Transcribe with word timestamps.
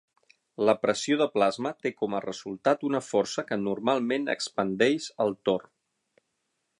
La 0.67 0.73
pressió 0.85 1.17
de 1.21 1.27
plasma 1.35 1.73
té 1.85 1.91
com 1.99 2.15
a 2.15 2.21
resultat 2.25 2.87
una 2.89 3.03
força 3.09 3.47
que 3.51 3.61
normalment 3.67 4.25
expandeix 4.35 5.11
el 5.27 5.41
tor. 5.51 5.69